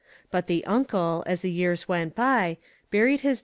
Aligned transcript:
But 0.31 0.47
the 0.47 0.65
uncle, 0.65 1.23
as 1.27 1.41
the 1.41 1.51
years 1.51 1.87
went 1.87 2.15
by, 2.15 2.57
buried 2.89 3.19
his 3.19 3.37
OVERDOING. 3.37 3.39